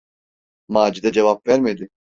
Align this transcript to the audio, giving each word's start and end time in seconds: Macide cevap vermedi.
Macide 0.67 1.11
cevap 1.11 1.47
vermedi. 1.47 1.89